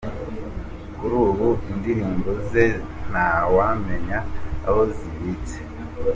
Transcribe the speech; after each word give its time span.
Kuri 0.95 1.15
ubu 1.27 1.47
indirimbo 1.71 2.29
ze 2.49 2.65
ntawamenya 3.09 4.19
aho 4.67 4.81
zibitse. 4.95 5.57